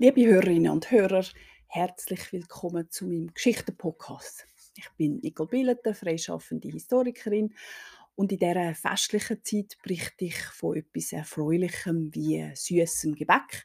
[0.00, 1.24] Liebe Hörerinnen und Hörer,
[1.68, 4.44] herzlich willkommen zu meinem Geschichten-Podcast.
[4.74, 7.54] Ich bin Nicole Billeter, freischaffende Historikerin
[8.16, 13.64] und in dieser festlichen Zeit berichte ich von etwas Erfreulichem wie süßem Gebäck,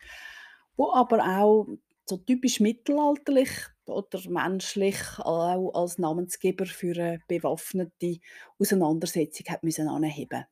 [0.77, 1.65] wo aber auch
[2.05, 3.49] so typisch mittelalterlich
[3.87, 8.19] oder menschlich auch als Namensgeber für eine bewaffnete
[8.59, 10.45] Auseinandersetzung hat müssen anheben.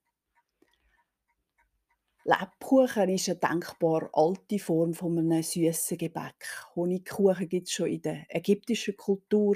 [2.29, 6.45] Lebkuchen ist eine denkbar alte Form von einem süßen Gebäck.
[6.75, 9.55] Honigkuchen gibt es schon in der ägyptischen Kultur.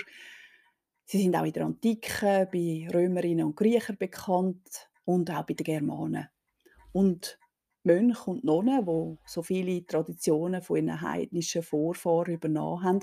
[1.04, 5.66] Sie sind auch in der Antike bei Römerinnen und Griechen bekannt und auch bei den
[5.66, 6.30] Germanen.
[6.94, 7.38] Und
[7.84, 13.00] Mönche und Nonnen, die so viele Traditionen von ihren heidnischen Vorfahren übernommen haben,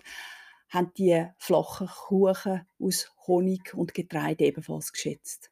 [0.71, 5.51] haben die flachen Kuchen aus Honig und Getreide ebenfalls geschätzt.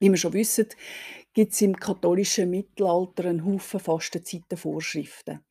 [0.00, 0.66] Wie wir schon wissen,
[1.34, 5.44] gibt es im katholischen Mittelalter einen Haufen Fastenzeitenvorschriften.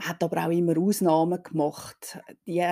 [0.00, 2.18] Hat aber auch immer Ausnahmen gemacht.
[2.46, 2.64] Die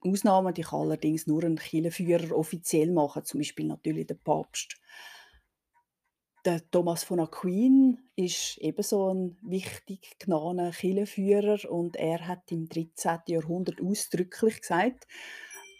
[0.00, 4.76] Ausnahmen die kann allerdings nur ein Kirchenführer offiziell machen, zum Beispiel natürlich der Papst.
[6.44, 13.20] Der Thomas von Aquin ist ebenso ein wichtig genannt Kirchenführer und er hat im 13.
[13.28, 15.06] Jahrhundert ausdrücklich gesagt,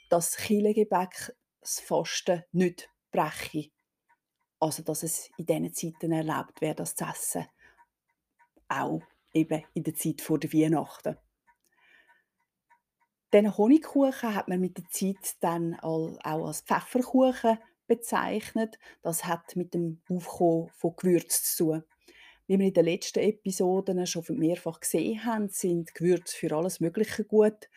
[0.09, 3.76] dass Kirchengebäck das Fasten nicht breche.
[4.59, 7.47] Also, dass es in diesen Zeiten erlaubt wäre, das zu essen.
[8.69, 11.17] Auch eben in der Zeit vor der Weihnachten.
[13.33, 18.79] Diesen Honigkuchen hat man mit der Zeit dann auch als Pfefferkuchen bezeichnet.
[19.03, 21.85] Das hat mit dem Aufkommen von Gewürzen zu tun.
[22.47, 27.25] Wie wir in den letzten Episoden schon mehrfach gesehen haben, sind Gewürze für alles Mögliche
[27.25, 27.69] gut.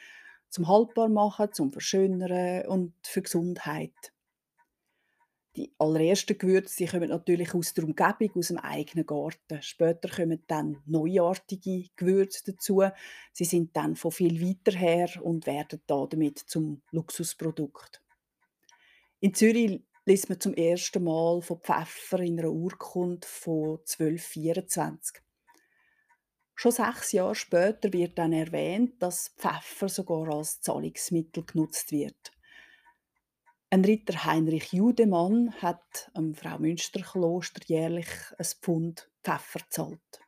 [0.50, 4.14] Zum haltbar machen, zum Verschönern und für Gesundheit.
[5.60, 9.62] Die allerersten Gewürze die kommen natürlich aus der Umgebung, aus dem eigenen Garten.
[9.62, 12.82] Später kommen dann neuartige Gewürze dazu.
[13.34, 18.02] Sie sind dann von viel weiter her und werden damit zum Luxusprodukt.
[19.20, 25.18] In Zürich liest man zum ersten Mal von Pfeffer in einer Urkunde von 1224.
[26.56, 32.32] Schon sechs Jahre später wird dann erwähnt, dass Pfeffer sogar als Zahlungsmittel genutzt wird.
[33.72, 40.22] Ein Ritter Heinrich Judemann hat am Frau Münsterkloster jährlich ein Pfund Pfeffer gezahlt.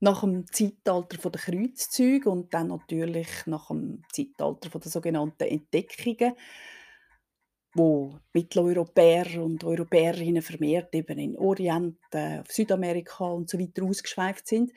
[0.00, 6.34] Nach dem Zeitalter der Kreuzzüge und dann natürlich nach dem Zeitalter der sogenannten Entdeckungen,
[7.72, 14.72] wo Mitteleuropäer und Europäerinnen vermehrt eben in Orient, auf Südamerika und so weiter ausgeschweift sind,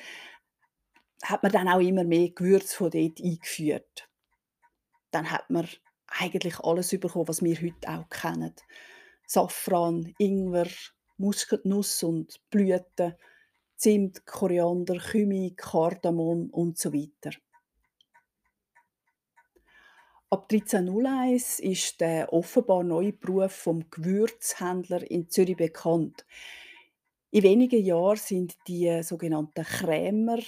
[1.23, 4.07] hat man dann auch immer mehr Gewürze von dort eingeführt.
[5.09, 5.67] Dann hat man
[6.07, 8.53] eigentlich alles bekommen, was wir heute auch kennen.
[9.25, 10.67] Safran, Ingwer,
[11.17, 13.15] Muskatnuss und Blüten,
[13.75, 17.37] Zimt, Koriander, Kümi, Kardamom und so weiter.
[20.29, 26.25] Ab 1301 ist der offenbar neue Beruf vom Gewürzhändler in Zürich bekannt.
[27.31, 30.39] In wenigen Jahren sind die sogenannten Krämer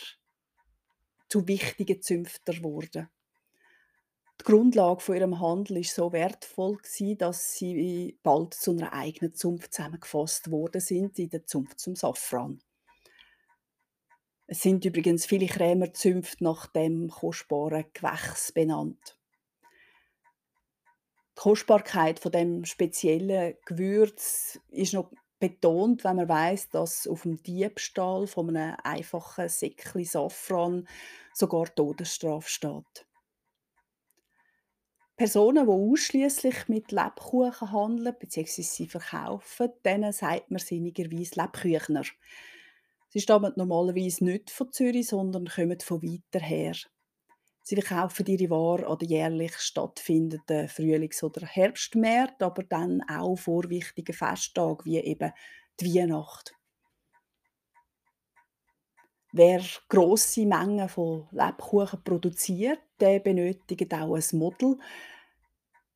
[1.29, 3.09] zu wichtigen Zünftern geworden
[4.41, 9.33] die Grundlage von ihrem Handel ist so wertvoll gewesen, dass sie bald zu einer eigenen
[9.33, 12.59] Zunft zusammengefasst worden sind, in der Zunft zum Safran.
[14.47, 19.19] Es sind übrigens viele Krämerzünfte nach dem kostbaren Gewächs benannt.
[21.37, 27.41] Die Kostbarkeit von dem speziellen Gewürz ist noch betont, wenn man weiß, dass auf dem
[27.43, 30.87] Diebstahl von einem einfachen Säckchen Safran
[31.33, 33.08] sogar Todesstrafe steht.
[35.19, 38.61] Personen, die ausschließlich mit Lebkuchen handeln bzw.
[38.61, 42.03] sie verkaufen, denen sagt man sinnigerweise Lebküchner.
[43.09, 46.73] Sie stammen normalerweise nicht von Zürich, sondern kommen von weiter her.
[47.63, 53.69] Sie verkaufen ihre Ware an den jährlich stattfindenden Frühlings- oder Herbstmärkten, aber dann auch vor
[53.69, 55.33] wichtigen Festtagen wie eben
[55.81, 56.55] die Weihnacht.
[59.31, 64.77] Wer grosse Mengen von Lebkuchen produziert, der benötigt auch ein Model.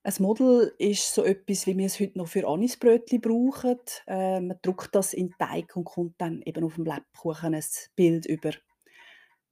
[0.03, 3.79] Ein Model ist so etwas, wie wir es heute noch für Anisbrötchen brauchen.
[4.05, 7.63] Äh, man drückt das in den Teig und kommt dann eben auf dem Lebkuchen ein
[7.95, 8.51] Bild über.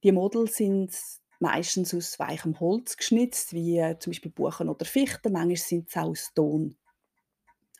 [0.04, 0.94] Die Model sind
[1.40, 5.32] meistens aus weichem Holz geschnitzt, wie äh, zum Beispiel Buchen oder Fichten.
[5.32, 6.76] Manchmal sind sie auch aus Ton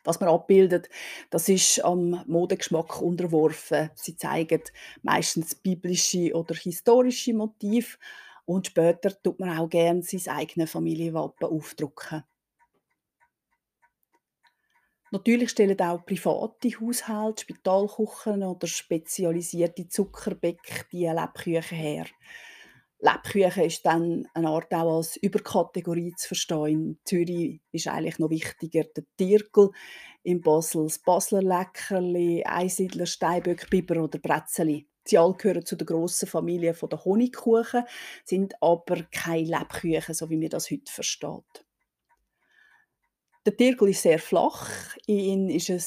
[0.03, 0.89] was man abbildet,
[1.29, 3.89] das ist am Modegeschmack unterworfen.
[3.95, 4.61] Sie zeigen
[5.01, 7.97] meistens biblische oder historische Motive
[8.45, 12.23] und später tut man auch gerne sein eigenes Familienwappen aufdrucken.
[15.11, 22.05] Natürlich stellen auch private Haushalte, Spitalküchen oder spezialisierte Zuckerbäck die Lebkuchen her.
[23.03, 26.67] Lebkuchen ist dann eine Art auch als Überkategorie zu verstehen.
[26.67, 29.71] In Zürich ist eigentlich noch wichtiger der Tirkel,
[30.23, 34.87] in Basel das Basler Leckerli, Einsiedler Steinböck, Biber oder Bretzeli.
[35.03, 37.83] Sie alle gehören zu der grossen Familie der Honigkuchen,
[38.23, 41.65] sind aber keine Lebkuchen, so wie man das heute versteht.
[43.45, 45.83] Der Tirgel ist sehr flach, in ihn ist ein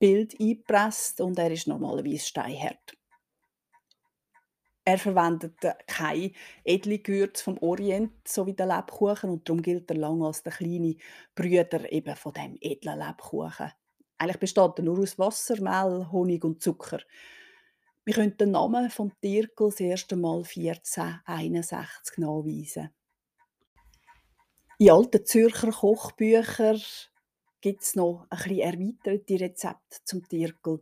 [0.00, 2.95] Bild eingepresst und er ist normalerweise steinhart.
[4.88, 6.30] Er verwendet keine
[6.62, 10.52] edle Gewürze vom Orient, so wie der Lebkuchen, und darum gilt er lange als der
[10.52, 10.94] kleine
[11.34, 13.72] Brüder eben von dem edlen Lebkuchen.
[14.18, 17.00] Eigentlich besteht er nur aus Wasser, Mehl, Honig und Zucker.
[18.04, 22.90] Wir können den Namen vom Tirgel das erste Mal 1461 nachweisen.
[24.78, 26.80] In alten Zürcher Kochbüchern
[27.60, 30.80] gibt es noch ein bisschen erweiterte Rezepte zum Tirgel.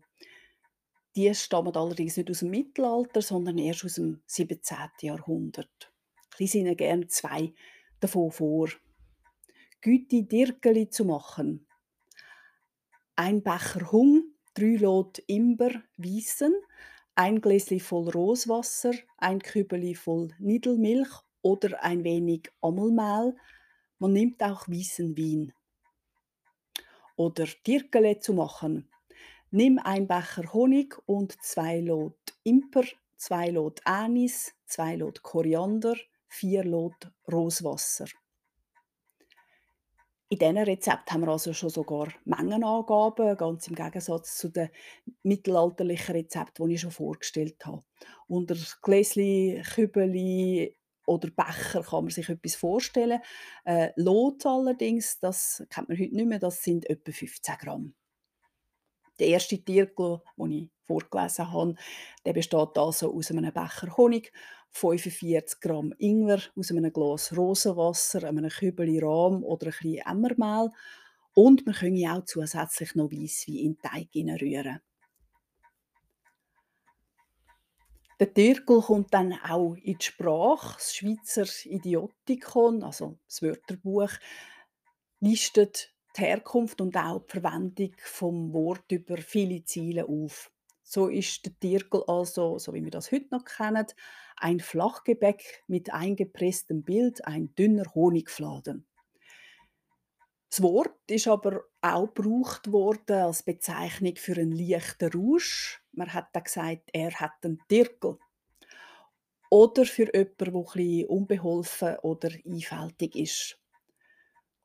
[1.17, 4.77] Die stammen allerdings nicht aus dem Mittelalter, sondern erst aus dem 17.
[5.03, 5.93] Jahrhundert.
[6.33, 7.53] Ich lese Ihnen gerne zwei
[8.01, 8.69] davon vor.
[9.81, 11.67] Güte Dirgeli zu machen.
[13.15, 14.25] Ein Becher Hung,
[14.55, 16.55] drei Lot Imber, Wiesen,
[17.15, 23.37] ein Gläschen voll Roswasser, ein Kübeli voll Niedelmilch oder ein wenig Ammelmehl,
[24.01, 25.53] man nimmt auch weißen Wein.
[27.15, 28.89] Oder Dirkele zu machen.
[29.57, 32.83] Nimm ein Becher Honig und zwei Lot Imper,
[33.17, 35.95] zwei Lot Anis, zwei Lot Koriander,
[36.27, 38.07] vier Lot Roswasser.
[40.29, 44.71] In diesem Rezept haben wir also schon sogar Mengenangaben, ganz im Gegensatz zu den
[45.23, 47.85] mittelalterlichen Rezepten, die ich schon vorgestellt habe.
[48.27, 53.21] Unter Gläschen, Kübeli, oder Becher kann man sich etwas vorstellen.
[53.65, 57.95] Äh, Lot allerdings, das kennt man heute nicht mehr, das sind etwa 15 Gramm.
[59.19, 61.75] Der erste Tirgel, den ich vorgelesen habe,
[62.25, 64.33] der besteht also aus einem Becher Honig,
[64.71, 70.71] 45 Gramm Ingwer, aus einem Glas Rosenwasser, einem Kübel Rahm oder ein bisschen Emmermehl.
[71.33, 74.81] Und man kann auch zusätzlich noch Weisswein in den Teig rühren.
[78.21, 80.75] Der Tirgel kommt dann auch in die Sprache.
[80.75, 84.11] Das Schweizer Idiotikon, also das Wörterbuch,
[85.21, 90.51] listet die Herkunft und auch die Verwendung vom Wort über viele Ziele auf.
[90.83, 93.87] So ist der Tirgel also, so wie wir das heute noch kennen,
[94.37, 98.87] ein Flachgebäck mit eingepresstem Bild, ein dünner Honigfladen.
[100.51, 105.83] Das Wort ist aber auch gebraucht worden als Bezeichnung für einen leichten Rausch.
[105.91, 108.19] Man hat dann gesagt, er hat einen Tirkel.
[109.51, 113.59] Oder für jemanden, der ein unbeholfen oder einfältig ist.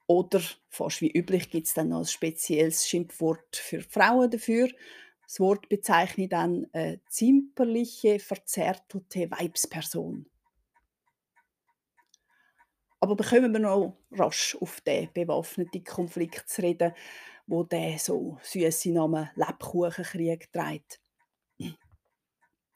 [0.10, 4.68] Oder, fast wie üblich, gibt es dann noch ein spezielles Schimpfwort für Frauen dafür.
[5.22, 10.26] Das Wort bezeichnet dann eine zimperliche, verzärtelte Weibsperson.
[13.00, 16.92] Aber bekommen wir noch rasch auf den bewaffneten Konflikt zu reden,
[17.46, 21.00] wo der so süße Namen Lebkuchenkrieg trägt.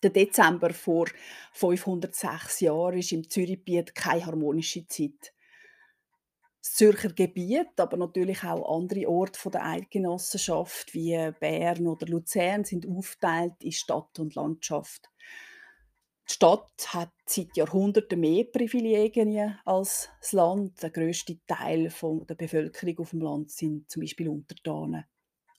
[0.04, 1.08] Der Dezember vor
[1.54, 5.34] 506 Jahren ist im Zürichgebiet keine harmonische Zeit.
[6.64, 12.88] Das Zürcher Gebiet, aber natürlich auch andere Orte der Eidgenossenschaft wie Bern oder Luzern sind
[12.88, 15.10] aufgeteilt in Stadt und Landschaft.
[16.30, 20.82] Die Stadt hat seit Jahrhunderten mehr Privilegien als das Land.
[20.82, 25.04] Der grösste Teil der Bevölkerung auf dem Land sind zum Beispiel Untertanen.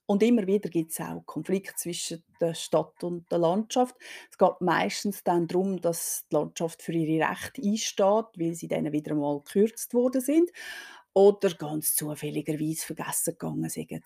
[0.07, 3.97] Und immer wieder gibt es auch Konflikte zwischen der Stadt und der Landschaft.
[4.31, 8.93] Es geht meistens dann darum, dass die Landschaft für ihre Rechte einsteht, weil sie dann
[8.93, 10.51] wieder einmal gekürzt worden sind
[11.15, 14.03] oder ganz zufälligerweise vergessen gegangen sind.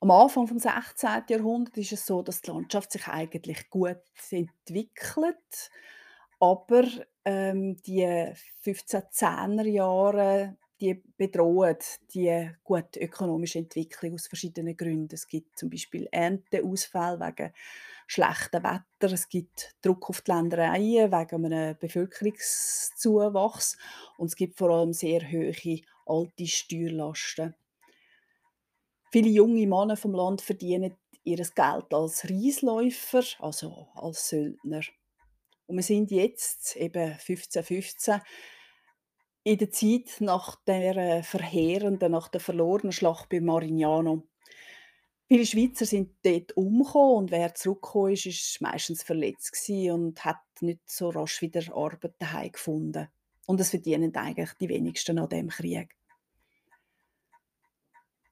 [0.00, 1.22] Am Anfang des 16.
[1.30, 5.70] Jahrhunderts ist es so, dass die Landschaft sich eigentlich gut entwickelt,
[6.38, 6.84] aber
[7.24, 8.04] ähm, die
[8.64, 11.76] 1510er Jahre die bedrohen
[12.12, 15.14] die gute ökonomische Entwicklung aus verschiedenen Gründen.
[15.14, 17.52] Es gibt zum Beispiel Ernteausfälle wegen
[18.06, 23.78] schlechten Wetter, es gibt Druck auf die Ländereien wegen einem Bevölkerungszuwachs
[24.18, 27.54] und es gibt vor allem sehr hohe alte Steuerlasten.
[29.10, 34.82] Viele junge Männer vom Land verdienen ihr Geld als Reisläufer, also als Söldner.
[35.66, 38.20] Und wir sind jetzt, eben 1515,
[39.44, 44.26] in der Zeit nach der verheerenden, nach der verlorenen Schlacht bei Marignano.
[45.28, 50.90] Viele Schweizer sind dort umgekommen und wer zurückgekommen ist, ist meistens verletzt und hat nicht
[50.90, 53.08] so rasch wieder Arbeit daheim gefunden.
[53.46, 55.94] Und es verdienen eigentlich die wenigsten an dem Krieg.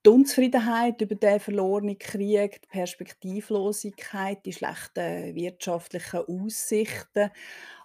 [0.05, 7.31] Die Unzufriedenheit über den verlorenen Krieg, die Perspektivlosigkeit, die schlechten wirtschaftlichen Aussichten,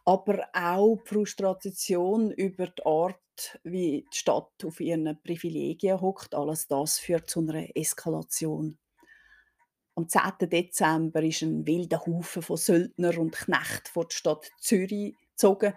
[0.07, 6.97] aber auch Frustration über die Art, wie die Stadt auf ihren Privilegien hockt, alles das
[6.97, 8.77] führt zu einer Eskalation.
[9.95, 10.49] Am 10.
[10.49, 15.73] Dezember ist ein wilder Haufen von Söldner und Knechten vor die Stadt Zürich gezogen.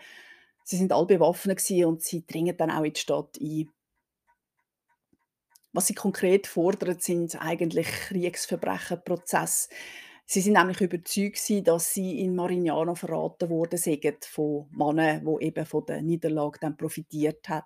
[0.63, 3.69] Sie sind alle bewaffnet und sie dringen dann auch in die Stadt ein.
[5.73, 9.71] Was sie konkret fordern, sind eigentlich Kriegsverbrechenprozesse.
[10.33, 15.67] Sie sind nämlich überzeugt dass sie in Marignano verraten worden seien von Männern, die eben
[15.67, 17.65] von der Niederlage dann profitiert hat.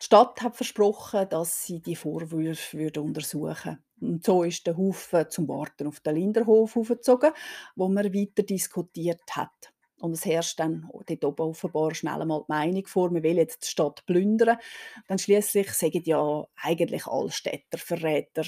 [0.00, 5.28] Die Stadt hat versprochen, dass sie die Vorwürfe würde untersuchen Und so ist der Haufen
[5.28, 7.32] zum Warten auf den Linderhof aufgezogen,
[7.74, 9.72] wo man weiter diskutiert hat.
[9.98, 13.64] Und es herrscht dann dort oben offenbar schnell einmal die Meinung vor, man will jetzt
[13.64, 14.58] die Stadt plündern.
[15.08, 18.44] Dann schließlich sagen ja eigentlich alle Städter Verräter.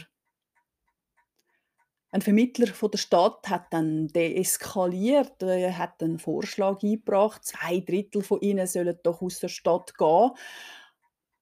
[2.10, 8.22] Ein Vermittler von der Stadt hat dann deeskaliert, er hat einen Vorschlag eingebracht, zwei Drittel
[8.22, 10.30] von ihnen sollen doch aus der Stadt gehen.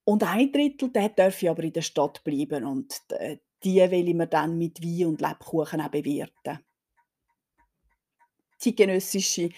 [0.04, 4.30] Und ein Drittel, der dürfe aber in der Stadt bleiben und äh, die will man
[4.30, 6.58] dann mit Wein und Lebkuchen auch bewirten.
[8.58, 9.50] Zeitgenössische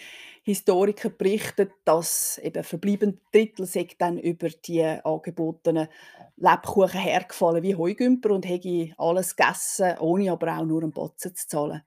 [0.42, 5.88] Historiker berichten, dass eben verbliebene Drittel dann über die angebotenen
[6.36, 11.46] Lebkuchen hergefallen wie Heugümper und hätte alles gegessen, ohne aber auch nur einen Batzen zu
[11.46, 11.82] zahlen.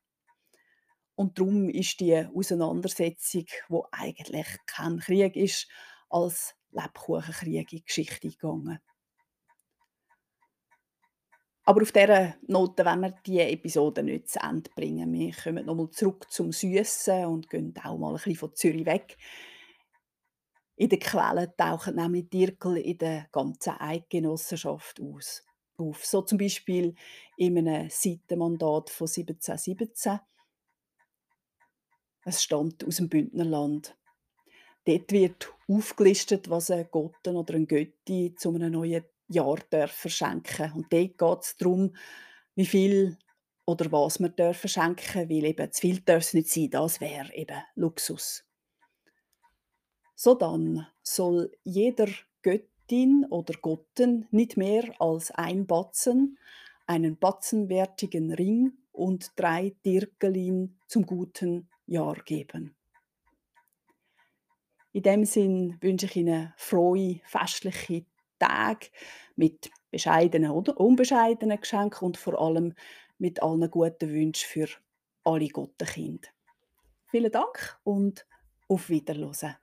[1.15, 5.67] Und darum ist die Auseinandersetzung, wo eigentlich kein Krieg ist,
[6.09, 8.79] als Lebkuchenkrieg in die Geschichte gegangen.
[11.71, 15.13] Aber auf dieser Note wollen wir diese Episode nicht zu Ende bringen.
[15.13, 19.15] Wir kommen nochmal zurück zum Süßen und gehen auch mal ein bisschen von Zürich weg.
[20.75, 25.45] In den Quellen tauchen nämlich Dirkel in der ganzen Eidgenossenschaft aus.
[25.77, 26.03] Auf.
[26.03, 26.93] So zum Beispiel
[27.37, 30.19] in einem Seitenmandat von 1717.
[32.25, 33.95] Es stammt aus dem Bündnerland.
[34.83, 40.71] Dort wird aufgelistet, was ein Gotten oder ein Götti zu einem neuen Jahr dürfen schenken.
[40.73, 41.95] Und dort geht es darum,
[42.55, 43.17] wie viel
[43.65, 47.33] oder was wir dürfen schenken, weil eben zu viel darf es nicht sein, das wäre
[47.33, 48.43] eben Luxus.
[50.15, 52.07] So dann soll jeder
[52.41, 56.38] Göttin oder Gotten nicht mehr als ein Batzen,
[56.85, 62.75] einen batzenwertigen Ring und drei Dirkelin zum guten Jahr geben.
[64.93, 68.05] In dem Sinn wünsche ich Ihnen frohe, festliche
[68.48, 68.88] Tage
[69.36, 72.74] mit bescheidenen oder unbescheidenen Geschenken und vor allem
[73.17, 74.67] mit allen guten Wünschen für
[75.24, 76.27] alle guten Kinder.
[77.05, 78.25] Vielen Dank und
[78.67, 79.55] auf Wiederhören.